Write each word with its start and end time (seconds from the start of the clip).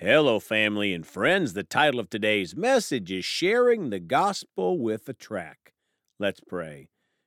Hello, 0.00 0.38
family 0.38 0.94
and 0.94 1.04
friends. 1.04 1.54
The 1.54 1.64
title 1.64 1.98
of 1.98 2.08
today's 2.08 2.54
message 2.54 3.10
is 3.10 3.24
Sharing 3.24 3.90
the 3.90 3.98
Gospel 3.98 4.78
with 4.78 5.08
a 5.08 5.12
Tract. 5.12 5.72
Let's 6.20 6.38
pray. 6.38 6.86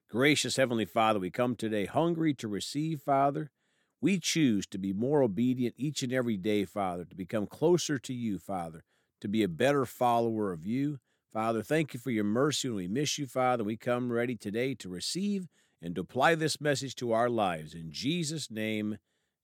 Gracious 0.09 0.55
Heavenly 0.55 0.85
Father, 0.85 1.19
we 1.19 1.31
come 1.31 1.57
today 1.57 1.85
hungry 1.85 2.33
to 2.35 2.47
receive, 2.47 3.01
Father. 3.01 3.51
We 3.99 4.19
choose 4.19 4.65
to 4.67 4.77
be 4.77 4.93
more 4.93 5.21
obedient 5.21 5.75
each 5.77 6.01
and 6.01 6.13
every 6.13 6.37
day, 6.37 6.63
Father, 6.63 7.03
to 7.03 7.13
become 7.13 7.45
closer 7.45 7.99
to 7.99 8.13
you, 8.13 8.39
Father, 8.39 8.85
to 9.19 9.27
be 9.27 9.43
a 9.43 9.49
better 9.49 9.85
follower 9.85 10.53
of 10.53 10.65
you. 10.65 10.99
Father, 11.33 11.63
thank 11.63 11.93
you 11.93 11.99
for 11.99 12.11
your 12.11 12.23
mercy 12.23 12.69
and 12.69 12.77
we 12.77 12.87
miss 12.87 13.17
you, 13.17 13.27
Father. 13.27 13.65
We 13.65 13.75
come 13.75 14.13
ready 14.13 14.37
today 14.37 14.75
to 14.75 14.87
receive 14.87 15.49
and 15.81 15.93
to 15.95 16.01
apply 16.01 16.35
this 16.35 16.61
message 16.61 16.95
to 16.95 17.11
our 17.11 17.29
lives. 17.29 17.73
In 17.73 17.91
Jesus' 17.91 18.49
name, 18.49 18.97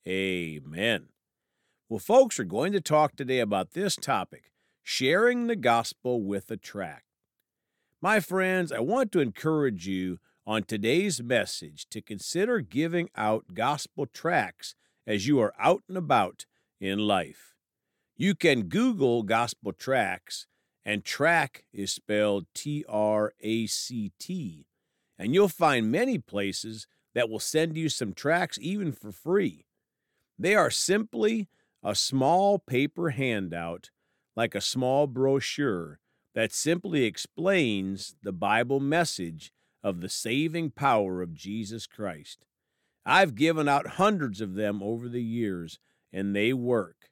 amen. 0.07 1.09
Well, 1.89 1.99
folks, 1.99 2.37
we're 2.37 2.43
going 2.43 2.73
to 2.73 2.81
talk 2.81 3.15
today 3.15 3.39
about 3.39 3.71
this 3.71 3.95
topic 3.95 4.51
sharing 4.83 5.47
the 5.47 5.55
gospel 5.55 6.21
with 6.21 6.51
a 6.51 6.57
tract. 6.57 7.05
My 8.01 8.19
friends, 8.19 8.73
I 8.73 8.79
want 8.79 9.13
to 9.13 9.21
encourage 9.21 9.87
you 9.87 10.19
on 10.45 10.63
today's 10.63 11.23
message 11.23 11.87
to 11.91 12.01
consider 12.01 12.59
giving 12.59 13.09
out 13.15 13.53
gospel 13.53 14.05
tracts 14.05 14.75
as 15.05 15.27
you 15.27 15.39
are 15.39 15.53
out 15.57 15.81
and 15.87 15.95
about 15.95 16.45
in 16.81 16.99
life. 16.99 17.55
You 18.17 18.35
can 18.35 18.63
Google 18.63 19.23
gospel 19.23 19.71
tracts, 19.71 20.45
and 20.83 21.05
tract 21.05 21.63
is 21.71 21.93
spelled 21.93 22.47
T 22.53 22.83
R 22.89 23.31
A 23.39 23.65
C 23.65 24.11
T, 24.19 24.65
and 25.17 25.33
you'll 25.33 25.47
find 25.47 25.89
many 25.89 26.17
places 26.17 26.85
that 27.15 27.29
will 27.29 27.39
send 27.39 27.77
you 27.77 27.87
some 27.87 28.11
tracts 28.11 28.59
even 28.61 28.91
for 28.91 29.13
free. 29.13 29.67
They 30.37 30.53
are 30.53 30.69
simply 30.69 31.47
a 31.87 31.95
small 31.95 32.59
paper 32.59 33.11
handout, 33.11 33.91
like 34.35 34.53
a 34.53 34.59
small 34.59 35.07
brochure, 35.07 35.99
that 36.35 36.51
simply 36.51 37.05
explains 37.05 38.17
the 38.21 38.33
Bible 38.33 38.81
message 38.81 39.53
of 39.81 40.01
the 40.01 40.09
saving 40.09 40.69
power 40.69 41.21
of 41.21 41.33
Jesus 41.33 41.87
Christ. 41.87 42.45
I've 43.05 43.35
given 43.35 43.69
out 43.69 43.91
hundreds 43.91 44.41
of 44.41 44.55
them 44.55 44.83
over 44.83 45.07
the 45.07 45.23
years, 45.23 45.79
and 46.11 46.35
they 46.35 46.51
work. 46.51 47.09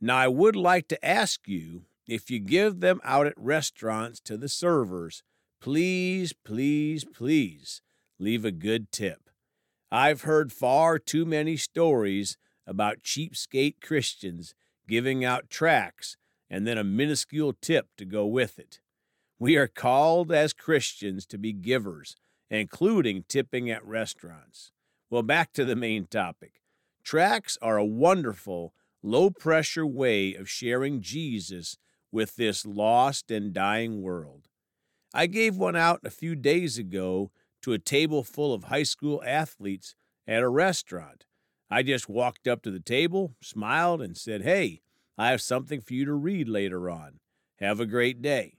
Now, 0.00 0.16
I 0.16 0.26
would 0.26 0.56
like 0.56 0.88
to 0.88 1.06
ask 1.06 1.46
you 1.46 1.84
if 2.08 2.32
you 2.32 2.40
give 2.40 2.80
them 2.80 3.00
out 3.04 3.28
at 3.28 3.38
restaurants 3.38 4.18
to 4.22 4.36
the 4.36 4.48
servers, 4.48 5.22
please, 5.60 6.32
please, 6.32 7.04
please 7.04 7.80
leave 8.18 8.44
a 8.44 8.50
good 8.50 8.90
tip. 8.90 9.30
I've 9.92 10.22
heard 10.22 10.52
far 10.52 10.98
too 10.98 11.24
many 11.24 11.56
stories 11.56 12.36
about 12.66 13.02
cheapskate 13.02 13.80
Christians 13.80 14.54
giving 14.86 15.24
out 15.24 15.50
tracts 15.50 16.16
and 16.50 16.66
then 16.66 16.78
a 16.78 16.84
minuscule 16.84 17.54
tip 17.60 17.88
to 17.96 18.04
go 18.04 18.26
with 18.26 18.58
it. 18.58 18.80
We 19.38 19.56
are 19.56 19.66
called 19.66 20.30
as 20.30 20.52
Christians 20.52 21.26
to 21.26 21.38
be 21.38 21.52
givers, 21.52 22.16
including 22.50 23.24
tipping 23.28 23.70
at 23.70 23.84
restaurants. 23.84 24.70
Well, 25.10 25.22
back 25.22 25.52
to 25.54 25.64
the 25.64 25.76
main 25.76 26.06
topic. 26.06 26.60
Tracts 27.02 27.58
are 27.60 27.76
a 27.76 27.84
wonderful, 27.84 28.72
low 29.02 29.30
pressure 29.30 29.86
way 29.86 30.34
of 30.34 30.48
sharing 30.48 31.00
Jesus 31.00 31.76
with 32.10 32.36
this 32.36 32.64
lost 32.64 33.30
and 33.30 33.52
dying 33.52 34.00
world. 34.00 34.48
I 35.12 35.26
gave 35.26 35.56
one 35.56 35.76
out 35.76 36.00
a 36.04 36.10
few 36.10 36.34
days 36.34 36.78
ago 36.78 37.30
to 37.62 37.72
a 37.72 37.78
table 37.78 38.22
full 38.22 38.54
of 38.54 38.64
high 38.64 38.82
school 38.82 39.22
athletes 39.26 39.94
at 40.26 40.42
a 40.42 40.48
restaurant. 40.48 41.24
I 41.74 41.82
just 41.82 42.08
walked 42.08 42.46
up 42.46 42.62
to 42.62 42.70
the 42.70 42.78
table, 42.78 43.34
smiled, 43.42 44.00
and 44.00 44.16
said, 44.16 44.42
Hey, 44.42 44.82
I 45.18 45.30
have 45.30 45.42
something 45.42 45.80
for 45.80 45.94
you 45.94 46.04
to 46.04 46.14
read 46.14 46.48
later 46.48 46.88
on. 46.88 47.18
Have 47.58 47.80
a 47.80 47.84
great 47.84 48.22
day. 48.22 48.58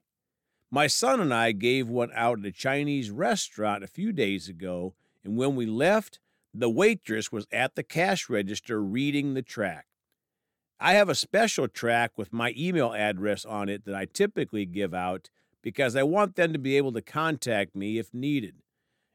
My 0.69 0.87
son 0.87 1.21
and 1.21 1.33
I 1.33 1.53
gave 1.53 1.87
one 1.87 2.11
out 2.13 2.39
at 2.39 2.45
a 2.45 2.51
Chinese 2.51 3.11
restaurant 3.11 3.85
a 3.85 3.87
few 3.87 4.11
days 4.11 4.49
ago, 4.49 4.95
and 5.23 5.37
when 5.37 5.55
we 5.55 5.65
left, 5.65 6.19
the 6.53 6.69
waitress 6.69 7.31
was 7.31 7.47
at 7.53 7.75
the 7.75 7.83
cash 7.83 8.29
register 8.29 8.83
reading 8.83 9.33
the 9.33 9.41
tract. 9.41 9.87
I 10.77 10.95
have 10.95 11.07
a 11.07 11.15
special 11.15 11.69
tract 11.69 12.17
with 12.17 12.33
my 12.33 12.53
email 12.57 12.91
address 12.93 13.45
on 13.45 13.69
it 13.69 13.85
that 13.85 13.95
I 13.95 14.07
typically 14.07 14.65
give 14.65 14.93
out 14.93 15.29
because 15.61 15.95
I 15.95 16.03
want 16.03 16.35
them 16.35 16.51
to 16.51 16.59
be 16.59 16.75
able 16.75 16.91
to 16.91 17.01
contact 17.01 17.77
me 17.77 17.97
if 17.97 18.13
needed. 18.13 18.55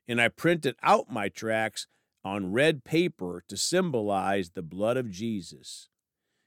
And 0.09 0.23
I 0.23 0.29
printed 0.29 0.77
out 0.83 1.13
my 1.13 1.29
tracts 1.29 1.87
on 2.25 2.53
red 2.53 2.85
paper 2.85 3.43
to 3.49 3.57
symbolize 3.57 4.51
the 4.51 4.63
blood 4.63 4.97
of 4.97 5.11
Jesus. 5.11 5.89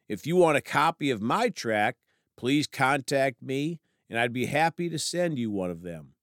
If 0.07 0.27
you 0.27 0.35
want 0.35 0.57
a 0.57 0.61
copy 0.61 1.09
of 1.09 1.21
my 1.21 1.49
tract, 1.49 1.99
please 2.37 2.67
contact 2.67 3.41
me 3.41 3.79
and 4.09 4.19
I'd 4.19 4.33
be 4.33 4.45
happy 4.45 4.89
to 4.89 4.99
send 4.99 5.39
you 5.39 5.49
one 5.49 5.71
of 5.71 5.81
them. 5.81 6.13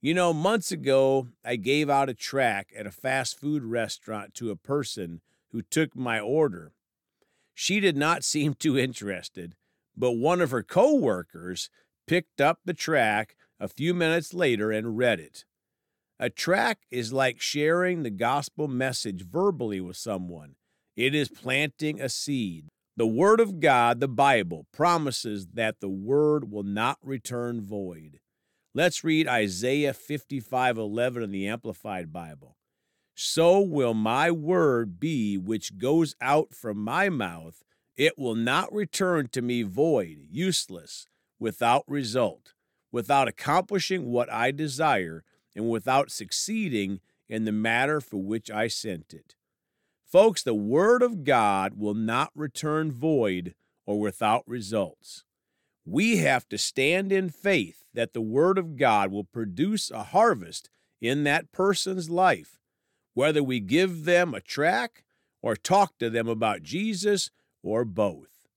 You 0.00 0.14
know, 0.14 0.32
months 0.32 0.70
ago, 0.70 1.28
I 1.44 1.56
gave 1.56 1.90
out 1.90 2.08
a 2.08 2.14
tract 2.14 2.72
at 2.74 2.86
a 2.86 2.92
fast 2.92 3.40
food 3.40 3.64
restaurant 3.64 4.34
to 4.34 4.50
a 4.50 4.56
person 4.56 5.20
who 5.50 5.62
took 5.62 5.96
my 5.96 6.20
order. 6.20 6.72
She 7.54 7.80
did 7.80 7.96
not 7.96 8.22
seem 8.24 8.54
too 8.54 8.78
interested, 8.78 9.56
but 9.96 10.12
one 10.12 10.40
of 10.40 10.50
her 10.50 10.62
coworkers 10.62 11.70
picked 12.06 12.40
up 12.40 12.60
the 12.64 12.74
tract 12.74 13.34
a 13.58 13.66
few 13.66 13.94
minutes 13.94 14.34
later 14.34 14.70
and 14.70 14.96
read 14.96 15.18
it. 15.18 15.44
A 16.18 16.30
tract 16.30 16.86
is 16.90 17.12
like 17.12 17.40
sharing 17.40 18.02
the 18.02 18.10
gospel 18.10 18.68
message 18.68 19.22
verbally 19.26 19.80
with 19.80 19.96
someone. 19.96 20.54
It 20.96 21.14
is 21.14 21.28
planting 21.28 22.00
a 22.00 22.08
seed. 22.08 22.68
The 22.96 23.06
Word 23.06 23.40
of 23.40 23.60
God, 23.60 24.00
the 24.00 24.08
Bible, 24.08 24.66
promises 24.72 25.48
that 25.52 25.80
the 25.80 25.90
Word 25.90 26.50
will 26.50 26.62
not 26.62 26.98
return 27.02 27.60
void. 27.60 28.18
Let's 28.74 29.04
read 29.04 29.28
Isaiah 29.28 29.92
55:11 29.92 31.22
in 31.22 31.30
the 31.32 31.46
Amplified 31.46 32.12
Bible. 32.12 32.56
So 33.14 33.60
will 33.60 33.94
my 33.94 34.30
word 34.30 35.00
be 35.00 35.38
which 35.38 35.78
goes 35.78 36.14
out 36.20 36.52
from 36.54 36.76
my 36.78 37.08
mouth. 37.08 37.62
It 37.96 38.18
will 38.18 38.34
not 38.34 38.70
return 38.72 39.28
to 39.28 39.40
me 39.40 39.62
void, 39.62 40.18
useless, 40.30 41.06
without 41.38 41.84
result, 41.88 42.52
without 42.92 43.28
accomplishing 43.28 44.06
what 44.06 44.30
I 44.30 44.50
desire, 44.50 45.24
and 45.56 45.70
without 45.70 46.10
succeeding 46.10 47.00
in 47.28 47.46
the 47.46 47.52
matter 47.52 48.00
for 48.00 48.18
which 48.18 48.50
I 48.50 48.68
sent 48.68 49.12
it. 49.14 49.34
Folks, 50.04 50.42
the 50.42 50.54
Word 50.54 51.02
of 51.02 51.24
God 51.24 51.74
will 51.76 51.94
not 51.94 52.30
return 52.36 52.92
void 52.92 53.54
or 53.86 53.98
without 53.98 54.44
results. 54.46 55.24
We 55.84 56.18
have 56.18 56.48
to 56.50 56.58
stand 56.58 57.10
in 57.10 57.30
faith 57.30 57.84
that 57.94 58.12
the 58.12 58.20
Word 58.20 58.58
of 58.58 58.76
God 58.76 59.10
will 59.10 59.24
produce 59.24 59.90
a 59.90 60.04
harvest 60.04 60.68
in 61.00 61.24
that 61.24 61.50
person's 61.52 62.10
life, 62.10 62.60
whether 63.14 63.42
we 63.42 63.58
give 63.58 64.04
them 64.04 64.34
a 64.34 64.40
tract 64.40 65.02
or 65.42 65.56
talk 65.56 65.98
to 65.98 66.10
them 66.10 66.28
about 66.28 66.62
Jesus 66.62 67.30
or 67.62 67.84
both. 67.84 68.48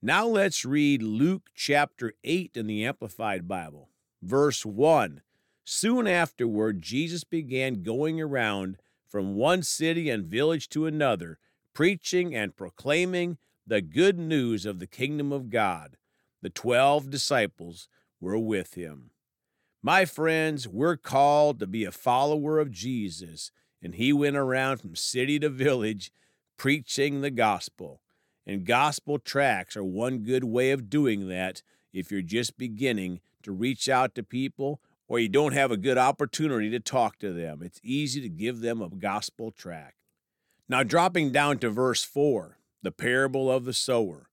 Now 0.00 0.26
let's 0.26 0.64
read 0.64 1.02
Luke 1.02 1.50
chapter 1.54 2.12
8 2.24 2.52
in 2.56 2.66
the 2.66 2.84
Amplified 2.84 3.48
Bible, 3.48 3.90
verse 4.22 4.64
1 4.66 5.22
Soon 5.64 6.06
afterward, 6.06 6.82
Jesus 6.82 7.24
began 7.24 7.82
going 7.82 8.20
around 8.20 8.76
from 9.08 9.34
one 9.34 9.62
city 9.62 10.10
and 10.10 10.24
village 10.24 10.68
to 10.68 10.86
another, 10.86 11.38
preaching 11.72 12.34
and 12.34 12.54
proclaiming 12.54 13.38
the 13.66 13.80
good 13.80 14.18
news 14.18 14.66
of 14.66 14.78
the 14.78 14.86
kingdom 14.86 15.32
of 15.32 15.48
God. 15.48 15.96
The 16.42 16.50
twelve 16.50 17.08
disciples 17.08 17.88
were 18.20 18.38
with 18.38 18.74
him. 18.74 19.10
My 19.82 20.04
friends, 20.04 20.68
we're 20.68 20.96
called 20.96 21.58
to 21.60 21.66
be 21.66 21.84
a 21.84 21.92
follower 21.92 22.58
of 22.58 22.70
Jesus, 22.70 23.50
and 23.82 23.94
he 23.94 24.12
went 24.12 24.36
around 24.36 24.78
from 24.78 24.96
city 24.96 25.38
to 25.38 25.48
village 25.48 26.10
preaching 26.58 27.20
the 27.20 27.30
gospel. 27.30 28.00
And 28.46 28.66
gospel 28.66 29.18
tracts 29.18 29.76
are 29.76 29.84
one 29.84 30.18
good 30.18 30.44
way 30.44 30.70
of 30.70 30.90
doing 30.90 31.28
that 31.28 31.62
if 31.92 32.10
you're 32.10 32.22
just 32.22 32.58
beginning 32.58 33.20
to 33.42 33.52
reach 33.52 33.88
out 33.88 34.14
to 34.14 34.22
people 34.22 34.80
or 35.08 35.18
you 35.18 35.28
don't 35.28 35.52
have 35.52 35.70
a 35.70 35.76
good 35.76 35.98
opportunity 35.98 36.70
to 36.70 36.80
talk 36.80 37.18
to 37.18 37.32
them. 37.32 37.60
It's 37.62 37.80
easy 37.82 38.20
to 38.20 38.28
give 38.28 38.60
them 38.60 38.80
a 38.80 38.88
gospel 38.88 39.50
tract. 39.50 39.96
Now, 40.68 40.82
dropping 40.82 41.30
down 41.32 41.58
to 41.58 41.70
verse 41.70 42.02
4, 42.02 42.58
the 42.82 42.92
parable 42.92 43.50
of 43.50 43.64
the 43.64 43.74
sower. 43.74 44.30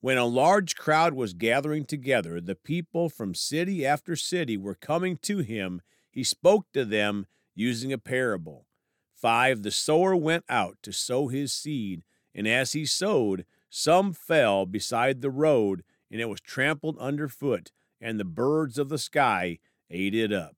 When 0.00 0.18
a 0.18 0.24
large 0.24 0.76
crowd 0.76 1.14
was 1.14 1.32
gathering 1.32 1.84
together, 1.84 2.40
the 2.40 2.54
people 2.54 3.08
from 3.08 3.34
city 3.34 3.86
after 3.86 4.16
city 4.16 4.56
were 4.56 4.74
coming 4.74 5.18
to 5.22 5.38
him. 5.38 5.80
He 6.10 6.24
spoke 6.24 6.66
to 6.72 6.84
them 6.84 7.26
using 7.54 7.92
a 7.92 7.98
parable. 7.98 8.66
5. 9.14 9.62
The 9.62 9.70
sower 9.70 10.14
went 10.14 10.44
out 10.48 10.76
to 10.82 10.92
sow 10.92 11.28
his 11.28 11.52
seed, 11.52 12.02
and 12.34 12.46
as 12.46 12.72
he 12.72 12.84
sowed, 12.84 13.46
some 13.70 14.12
fell 14.12 14.66
beside 14.66 15.20
the 15.20 15.30
road, 15.30 15.84
and 16.10 16.20
it 16.20 16.28
was 16.28 16.40
trampled 16.40 16.98
underfoot, 16.98 17.72
and 18.00 18.20
the 18.20 18.24
birds 18.24 18.78
of 18.78 18.90
the 18.90 18.98
sky 18.98 19.58
ate 19.90 20.14
it 20.14 20.32
up. 20.32 20.56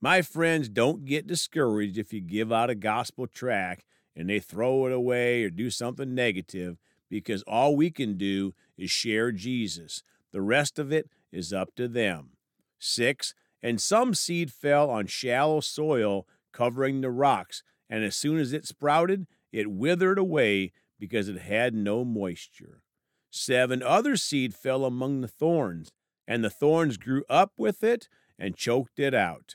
My 0.00 0.22
friends, 0.22 0.68
don't 0.68 1.04
get 1.04 1.26
discouraged 1.26 1.96
if 1.96 2.12
you 2.12 2.20
give 2.20 2.52
out 2.52 2.70
a 2.70 2.74
gospel 2.74 3.26
tract 3.26 3.84
and 4.16 4.28
they 4.28 4.40
throw 4.40 4.86
it 4.86 4.92
away 4.92 5.44
or 5.44 5.50
do 5.50 5.70
something 5.70 6.14
negative 6.14 6.78
because 7.08 7.42
all 7.42 7.76
we 7.76 7.90
can 7.90 8.16
do 8.16 8.54
is 8.76 8.90
share 8.90 9.32
Jesus. 9.32 10.02
The 10.32 10.40
rest 10.40 10.78
of 10.78 10.92
it 10.92 11.08
is 11.30 11.52
up 11.52 11.74
to 11.76 11.86
them. 11.86 12.30
6. 12.78 13.34
And 13.62 13.80
some 13.80 14.12
seed 14.12 14.52
fell 14.52 14.90
on 14.90 15.06
shallow 15.06 15.60
soil, 15.60 16.26
covering 16.52 17.00
the 17.00 17.10
rocks, 17.10 17.62
and 17.88 18.02
as 18.02 18.16
soon 18.16 18.38
as 18.38 18.52
it 18.52 18.66
sprouted, 18.66 19.26
it 19.52 19.70
withered 19.70 20.18
away 20.18 20.72
because 20.98 21.28
it 21.28 21.38
had 21.38 21.74
no 21.74 22.04
moisture. 22.04 22.82
7. 23.30 23.82
Other 23.82 24.16
seed 24.16 24.54
fell 24.54 24.84
among 24.84 25.20
the 25.20 25.28
thorns, 25.28 25.92
and 26.26 26.42
the 26.42 26.50
thorns 26.50 26.96
grew 26.96 27.24
up 27.28 27.52
with 27.56 27.84
it 27.84 28.08
and 28.42 28.56
choked 28.56 28.98
it 28.98 29.14
out. 29.14 29.54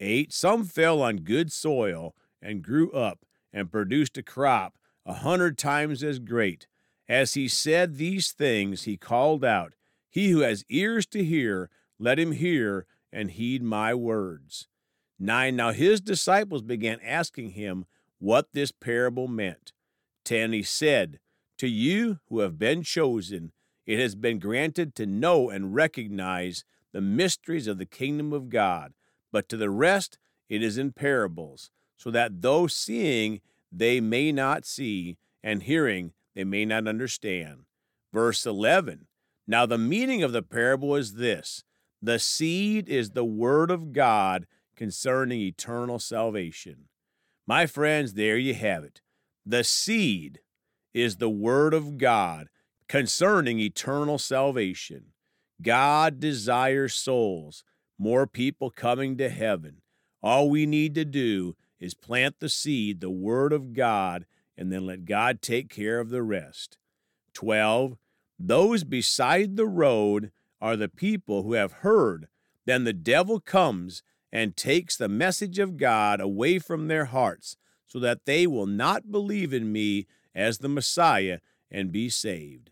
8. 0.00 0.32
Some 0.32 0.64
fell 0.64 1.00
on 1.00 1.18
good 1.18 1.52
soil 1.52 2.16
and 2.42 2.64
grew 2.64 2.90
up 2.90 3.24
and 3.52 3.70
produced 3.70 4.18
a 4.18 4.24
crop 4.24 4.76
a 5.06 5.14
hundred 5.14 5.56
times 5.56 6.02
as 6.02 6.18
great. 6.18 6.66
As 7.08 7.34
he 7.34 7.46
said 7.46 7.94
these 7.94 8.32
things, 8.32 8.82
he 8.82 8.96
called 8.96 9.44
out, 9.44 9.74
He 10.10 10.30
who 10.30 10.40
has 10.40 10.64
ears 10.68 11.06
to 11.06 11.22
hear, 11.22 11.70
let 12.00 12.18
him 12.18 12.32
hear 12.32 12.86
and 13.12 13.30
heed 13.30 13.62
my 13.62 13.94
words. 13.94 14.66
9. 15.20 15.54
Now 15.54 15.70
his 15.70 16.00
disciples 16.00 16.62
began 16.62 16.98
asking 17.04 17.50
him 17.50 17.86
what 18.18 18.48
this 18.52 18.72
parable 18.72 19.28
meant. 19.28 19.72
10. 20.24 20.52
He 20.52 20.64
said, 20.64 21.20
To 21.58 21.68
you 21.68 22.18
who 22.28 22.40
have 22.40 22.58
been 22.58 22.82
chosen, 22.82 23.52
it 23.86 24.00
has 24.00 24.16
been 24.16 24.40
granted 24.40 24.96
to 24.96 25.06
know 25.06 25.50
and 25.50 25.72
recognize 25.72 26.64
the 26.94 27.02
mysteries 27.02 27.66
of 27.66 27.76
the 27.76 27.84
kingdom 27.84 28.32
of 28.32 28.48
God, 28.48 28.94
but 29.32 29.48
to 29.50 29.58
the 29.58 29.68
rest 29.68 30.16
it 30.48 30.62
is 30.62 30.78
in 30.78 30.92
parables, 30.92 31.70
so 31.96 32.10
that 32.12 32.40
though 32.40 32.68
seeing 32.68 33.40
they 33.70 34.00
may 34.00 34.30
not 34.30 34.64
see, 34.64 35.18
and 35.42 35.64
hearing 35.64 36.12
they 36.34 36.44
may 36.44 36.64
not 36.64 36.86
understand. 36.86 37.64
Verse 38.12 38.46
11 38.46 39.08
Now 39.46 39.66
the 39.66 39.76
meaning 39.76 40.22
of 40.22 40.32
the 40.32 40.42
parable 40.42 40.94
is 40.94 41.14
this 41.14 41.64
the 42.00 42.20
seed 42.20 42.88
is 42.88 43.10
the 43.10 43.24
word 43.24 43.70
of 43.70 43.92
God 43.92 44.46
concerning 44.76 45.40
eternal 45.40 45.98
salvation. 45.98 46.88
My 47.46 47.66
friends, 47.66 48.14
there 48.14 48.38
you 48.38 48.54
have 48.54 48.84
it. 48.84 49.00
The 49.44 49.64
seed 49.64 50.40
is 50.92 51.16
the 51.16 51.28
word 51.28 51.74
of 51.74 51.98
God 51.98 52.48
concerning 52.88 53.58
eternal 53.58 54.18
salvation. 54.18 55.06
God 55.62 56.20
desires 56.20 56.94
souls, 56.94 57.64
more 57.98 58.26
people 58.26 58.70
coming 58.70 59.16
to 59.18 59.28
heaven. 59.28 59.82
All 60.22 60.50
we 60.50 60.66
need 60.66 60.94
to 60.94 61.04
do 61.04 61.56
is 61.78 61.94
plant 61.94 62.40
the 62.40 62.48
seed, 62.48 63.00
the 63.00 63.10
Word 63.10 63.52
of 63.52 63.72
God, 63.72 64.26
and 64.56 64.72
then 64.72 64.86
let 64.86 65.04
God 65.04 65.42
take 65.42 65.68
care 65.68 66.00
of 66.00 66.10
the 66.10 66.22
rest. 66.22 66.78
12. 67.34 67.96
Those 68.38 68.84
beside 68.84 69.56
the 69.56 69.66
road 69.66 70.32
are 70.60 70.76
the 70.76 70.88
people 70.88 71.42
who 71.42 71.52
have 71.52 71.72
heard. 71.72 72.28
Then 72.64 72.84
the 72.84 72.92
devil 72.92 73.40
comes 73.40 74.02
and 74.32 74.56
takes 74.56 74.96
the 74.96 75.08
message 75.08 75.58
of 75.58 75.76
God 75.76 76.20
away 76.20 76.58
from 76.58 76.88
their 76.88 77.04
hearts, 77.04 77.56
so 77.86 78.00
that 78.00 78.24
they 78.24 78.46
will 78.46 78.66
not 78.66 79.12
believe 79.12 79.52
in 79.52 79.70
me 79.70 80.06
as 80.34 80.58
the 80.58 80.68
Messiah 80.68 81.38
and 81.70 81.92
be 81.92 82.08
saved. 82.08 82.70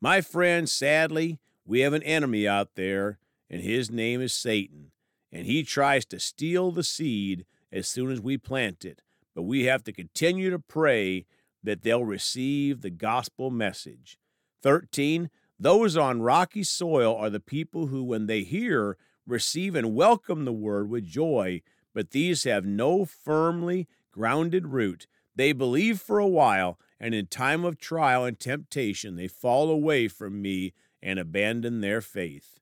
My 0.00 0.20
friends, 0.20 0.72
sadly, 0.72 1.38
we 1.72 1.80
have 1.80 1.94
an 1.94 2.02
enemy 2.02 2.46
out 2.46 2.74
there, 2.74 3.18
and 3.48 3.62
his 3.62 3.90
name 3.90 4.20
is 4.20 4.34
Satan, 4.34 4.90
and 5.32 5.46
he 5.46 5.62
tries 5.62 6.04
to 6.04 6.20
steal 6.20 6.70
the 6.70 6.84
seed 6.84 7.46
as 7.72 7.88
soon 7.88 8.10
as 8.10 8.20
we 8.20 8.36
plant 8.36 8.84
it. 8.84 9.00
But 9.34 9.44
we 9.44 9.64
have 9.64 9.82
to 9.84 9.92
continue 9.92 10.50
to 10.50 10.58
pray 10.58 11.24
that 11.62 11.80
they'll 11.80 12.04
receive 12.04 12.82
the 12.82 12.90
gospel 12.90 13.50
message. 13.50 14.18
13. 14.62 15.30
Those 15.58 15.96
on 15.96 16.20
rocky 16.20 16.62
soil 16.62 17.16
are 17.16 17.30
the 17.30 17.40
people 17.40 17.86
who, 17.86 18.04
when 18.04 18.26
they 18.26 18.42
hear, 18.42 18.98
receive 19.26 19.74
and 19.74 19.94
welcome 19.94 20.44
the 20.44 20.52
word 20.52 20.90
with 20.90 21.06
joy, 21.06 21.62
but 21.94 22.10
these 22.10 22.44
have 22.44 22.66
no 22.66 23.06
firmly 23.06 23.88
grounded 24.10 24.66
root. 24.66 25.06
They 25.34 25.52
believe 25.52 26.02
for 26.02 26.18
a 26.18 26.28
while, 26.28 26.78
and 27.00 27.14
in 27.14 27.28
time 27.28 27.64
of 27.64 27.78
trial 27.78 28.26
and 28.26 28.38
temptation, 28.38 29.16
they 29.16 29.26
fall 29.26 29.70
away 29.70 30.06
from 30.06 30.42
me 30.42 30.74
and 31.02 31.18
abandon 31.18 31.80
their 31.80 32.00
faith. 32.00 32.60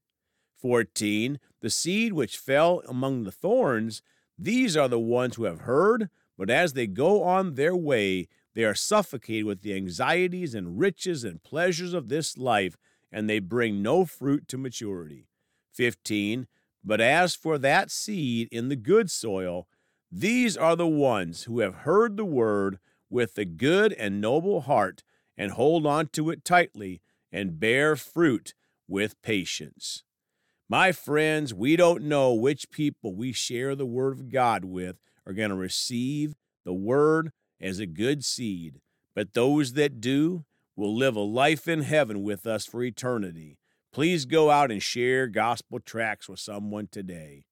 14. 0.56 1.38
The 1.60 1.70
seed 1.70 2.12
which 2.12 2.36
fell 2.36 2.82
among 2.88 3.24
the 3.24 3.32
thorns, 3.32 4.02
these 4.38 4.76
are 4.76 4.88
the 4.88 4.98
ones 4.98 5.36
who 5.36 5.44
have 5.44 5.60
heard, 5.60 6.08
but 6.38 6.50
as 6.50 6.72
they 6.72 6.86
go 6.86 7.22
on 7.22 7.54
their 7.54 7.76
way, 7.76 8.28
they 8.54 8.64
are 8.64 8.74
suffocated 8.74 9.44
with 9.44 9.62
the 9.62 9.74
anxieties 9.74 10.54
and 10.54 10.78
riches 10.78 11.24
and 11.24 11.42
pleasures 11.42 11.92
of 11.92 12.08
this 12.08 12.36
life, 12.36 12.76
and 13.12 13.28
they 13.28 13.38
bring 13.38 13.82
no 13.82 14.04
fruit 14.04 14.48
to 14.48 14.58
maturity. 14.58 15.28
15. 15.72 16.46
But 16.82 17.00
as 17.00 17.34
for 17.34 17.58
that 17.58 17.90
seed 17.90 18.48
in 18.50 18.68
the 18.68 18.76
good 18.76 19.10
soil, 19.10 19.68
these 20.10 20.56
are 20.56 20.74
the 20.74 20.86
ones 20.86 21.44
who 21.44 21.60
have 21.60 21.74
heard 21.76 22.16
the 22.16 22.24
word 22.24 22.78
with 23.08 23.36
a 23.38 23.44
good 23.44 23.92
and 23.92 24.20
noble 24.20 24.62
heart, 24.62 25.02
and 25.36 25.52
hold 25.52 25.86
on 25.86 26.08
to 26.08 26.30
it 26.30 26.44
tightly, 26.44 27.00
and 27.32 27.60
bear 27.60 27.96
fruit 27.96 28.54
with 28.88 29.20
patience. 29.22 30.02
My 30.68 30.92
friends, 30.92 31.52
we 31.52 31.76
don't 31.76 32.04
know 32.04 32.32
which 32.32 32.70
people 32.70 33.14
we 33.14 33.32
share 33.32 33.74
the 33.74 33.86
Word 33.86 34.12
of 34.12 34.28
God 34.28 34.64
with 34.64 34.96
are 35.26 35.32
going 35.32 35.50
to 35.50 35.56
receive 35.56 36.34
the 36.64 36.72
Word 36.72 37.32
as 37.60 37.78
a 37.78 37.86
good 37.86 38.24
seed, 38.24 38.80
but 39.14 39.34
those 39.34 39.72
that 39.72 40.00
do 40.00 40.44
will 40.76 40.94
live 40.96 41.16
a 41.16 41.20
life 41.20 41.68
in 41.68 41.82
heaven 41.82 42.22
with 42.22 42.46
us 42.46 42.66
for 42.66 42.82
eternity. 42.82 43.58
Please 43.92 44.24
go 44.24 44.50
out 44.50 44.70
and 44.70 44.82
share 44.82 45.26
gospel 45.26 45.80
tracts 45.80 46.28
with 46.28 46.38
someone 46.38 46.88
today. 46.90 47.44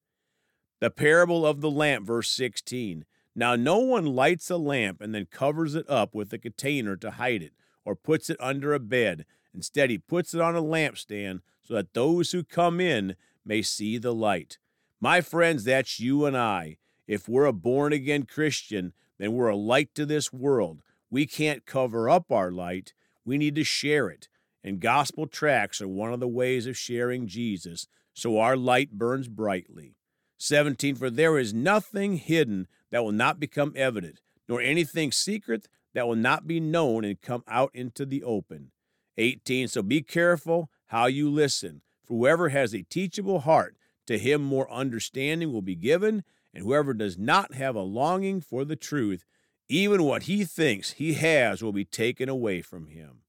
The 0.81 0.91
parable 0.91 1.45
of 1.45 1.61
the 1.61 1.71
lamp, 1.71 2.07
verse 2.07 2.31
16. 2.31 3.05
Now, 3.35 3.57
no 3.57 3.79
one 3.79 4.07
lights 4.07 4.49
a 4.51 4.57
lamp 4.57 5.01
and 5.01 5.15
then 5.15 5.27
covers 5.27 5.75
it 5.75 5.89
up 5.91 6.15
with 6.15 6.33
a 6.33 6.39
container 6.39 6.97
to 6.97 7.13
hide 7.13 7.43
it, 7.43 7.53
or 7.85 7.97
puts 7.97 8.31
it 8.31 8.37
under 8.39 8.75
a 8.75 8.81
bed. 8.81 9.25
Instead, 9.59 9.91
he 9.91 9.99
puts 9.99 10.35
it 10.35 10.41
on 10.41 10.55
a 10.55 10.63
lampstand 10.63 11.41
so 11.65 11.75
that 11.75 11.93
those 11.93 12.31
who 12.31 12.45
come 12.45 12.81
in 12.81 13.17
may 13.45 13.61
see 13.61 13.99
the 13.99 14.15
light. 14.15 14.57
My 15.01 15.21
friends, 15.21 15.65
that's 15.65 15.99
you 15.99 16.27
and 16.27 16.37
I. 16.37 16.77
If 17.09 17.29
we're 17.29 17.45
a 17.45 17.53
born 17.53 17.93
again 17.93 18.23
Christian, 18.23 18.93
then 19.19 19.33
we're 19.33 19.49
a 19.49 19.57
light 19.57 19.97
to 19.97 20.07
this 20.07 20.33
world. 20.33 20.81
We 21.11 21.27
can't 21.27 21.67
cover 21.67 22.09
up 22.09 22.31
our 22.31 22.53
light, 22.53 22.93
we 23.25 23.37
need 23.37 23.57
to 23.57 23.65
share 23.65 24.09
it. 24.09 24.29
And 24.63 24.79
gospel 24.79 25.27
tracts 25.27 25.83
are 25.83 25.89
one 25.89 26.13
of 26.13 26.21
the 26.21 26.29
ways 26.29 26.69
of 26.69 26.79
sharing 26.79 27.27
Jesus, 27.27 27.89
so 28.15 28.39
our 28.39 28.57
light 28.57 28.93
burns 28.93 29.27
brightly. 29.27 29.97
17 30.37 30.95
For 30.95 31.11
there 31.11 31.37
is 31.37 31.53
nothing 31.53 32.19
hidden 32.19 32.69
that 32.93 33.03
will 33.03 33.11
not 33.11 33.41
become 33.41 33.73
evident, 33.75 34.21
nor 34.49 34.61
anything 34.61 35.11
secret 35.11 35.67
that 35.95 36.07
will 36.07 36.15
not 36.15 36.47
be 36.47 36.61
known 36.61 37.05
and 37.05 37.21
come 37.21 37.43
out 37.49 37.73
into 37.75 38.07
the 38.07 38.23
open. 38.23 38.71
18 39.19 39.69
So 39.69 39.83
be 39.83 40.01
careful 40.01 40.71
how 40.87 41.07
you 41.07 41.29
listen. 41.29 41.83
For 42.07 42.15
whoever 42.15 42.49
has 42.49 42.75
a 42.75 42.83
teachable 42.83 43.41
heart, 43.41 43.77
to 44.07 44.19
him 44.19 44.43
more 44.43 44.71
understanding 44.71 45.53
will 45.53 45.63
be 45.63 45.75
given, 45.75 46.25
and 46.55 46.65
whoever 46.65 46.95
does 46.95 47.19
not 47.19 47.55
have 47.55 47.77
a 47.77 47.83
longing 47.83 48.41
for 48.41 48.65
the 48.65 48.77
truth, 48.77 49.25
even 49.69 50.05
what 50.05 50.23
he 50.23 50.45
thinks 50.45 50.93
he 50.93 51.15
has 51.15 51.63
will 51.63 51.73
be 51.73 51.85
taken 51.85 52.29
away 52.29 52.63
from 52.63 52.87
him. 52.87 53.21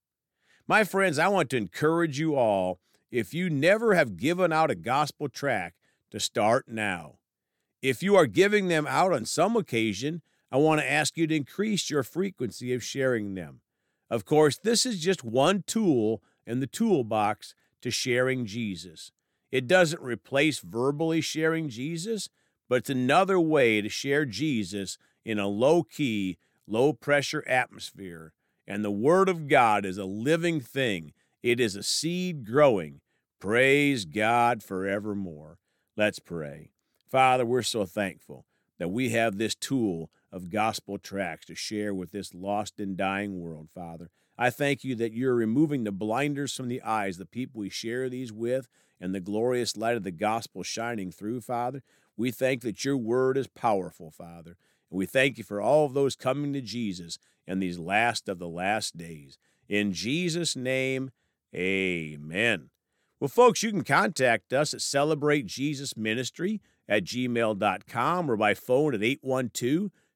My 0.66 0.84
friends, 0.84 1.18
I 1.18 1.28
want 1.28 1.50
to 1.50 1.58
encourage 1.58 2.18
you 2.18 2.34
all 2.34 2.80
if 3.10 3.34
you 3.34 3.50
never 3.50 3.94
have 3.94 4.16
given 4.16 4.52
out 4.52 4.70
a 4.70 4.74
gospel 4.74 5.28
tract, 5.28 5.76
to 6.10 6.20
start 6.20 6.66
now. 6.68 7.16
If 7.82 8.02
you 8.02 8.16
are 8.16 8.26
giving 8.26 8.68
them 8.68 8.86
out 8.86 9.12
on 9.12 9.24
some 9.24 9.56
occasion, 9.56 10.22
I 10.50 10.56
want 10.56 10.80
to 10.80 10.90
ask 10.90 11.16
you 11.16 11.26
to 11.26 11.36
increase 11.36 11.88
your 11.88 12.02
frequency 12.02 12.74
of 12.74 12.82
sharing 12.82 13.34
them. 13.34 13.60
Of 14.10 14.24
course, 14.24 14.58
this 14.58 14.84
is 14.84 15.00
just 15.00 15.22
one 15.22 15.62
tool 15.66 16.22
in 16.46 16.60
the 16.60 16.66
toolbox 16.66 17.54
to 17.82 17.90
sharing 17.90 18.44
Jesus. 18.44 19.12
It 19.52 19.66
doesn't 19.66 20.02
replace 20.02 20.60
verbally 20.60 21.20
sharing 21.20 21.68
Jesus, 21.68 22.28
but 22.68 22.76
it's 22.76 22.90
another 22.90 23.38
way 23.38 23.80
to 23.80 23.88
share 23.88 24.24
Jesus 24.24 24.98
in 25.24 25.38
a 25.38 25.48
low 25.48 25.82
key, 25.82 26.38
low 26.66 26.92
pressure 26.92 27.46
atmosphere. 27.48 28.32
And 28.66 28.84
the 28.84 28.90
Word 28.90 29.28
of 29.28 29.48
God 29.48 29.84
is 29.84 29.98
a 29.98 30.04
living 30.04 30.60
thing, 30.60 31.12
it 31.42 31.58
is 31.58 31.76
a 31.76 31.82
seed 31.82 32.44
growing. 32.44 33.00
Praise 33.40 34.04
God 34.04 34.62
forevermore. 34.62 35.58
Let's 35.96 36.18
pray. 36.18 36.72
Father, 37.10 37.46
we're 37.46 37.62
so 37.62 37.86
thankful 37.86 38.44
that 38.78 38.90
we 38.90 39.10
have 39.10 39.38
this 39.38 39.54
tool 39.54 40.10
of 40.32 40.50
gospel 40.50 40.98
tracts 40.98 41.46
to 41.46 41.54
share 41.54 41.92
with 41.92 42.12
this 42.12 42.34
lost 42.34 42.78
and 42.78 42.96
dying 42.96 43.40
world, 43.40 43.68
Father. 43.74 44.10
I 44.38 44.50
thank 44.50 44.84
you 44.84 44.94
that 44.96 45.12
you're 45.12 45.34
removing 45.34 45.84
the 45.84 45.92
blinders 45.92 46.54
from 46.54 46.68
the 46.68 46.82
eyes, 46.82 47.16
of 47.16 47.20
the 47.20 47.26
people 47.26 47.60
we 47.60 47.68
share 47.68 48.08
these 48.08 48.32
with, 48.32 48.68
and 49.00 49.14
the 49.14 49.20
glorious 49.20 49.76
light 49.76 49.96
of 49.96 50.02
the 50.02 50.10
gospel 50.10 50.62
shining 50.62 51.10
through, 51.10 51.40
Father. 51.40 51.82
We 52.16 52.30
thank 52.30 52.62
that 52.62 52.84
your 52.84 52.96
word 52.96 53.36
is 53.36 53.46
powerful, 53.48 54.10
Father. 54.10 54.56
And 54.90 54.98
we 54.98 55.06
thank 55.06 55.38
you 55.38 55.44
for 55.44 55.60
all 55.60 55.86
of 55.86 55.94
those 55.94 56.16
coming 56.16 56.52
to 56.52 56.60
Jesus 56.60 57.18
in 57.46 57.60
these 57.60 57.78
last 57.78 58.28
of 58.28 58.38
the 58.38 58.48
last 58.48 58.96
days. 58.96 59.38
In 59.68 59.92
Jesus' 59.92 60.56
name, 60.56 61.10
amen. 61.54 62.70
Well, 63.18 63.28
folks, 63.28 63.62
you 63.62 63.70
can 63.70 63.84
contact 63.84 64.52
us 64.52 64.72
at 64.72 64.80
celebratejesusministry 64.80 66.60
at 66.88 67.04
gmail.com 67.04 68.30
or 68.30 68.36
by 68.36 68.54
phone 68.54 68.94
at 68.94 69.02
812 69.02 69.90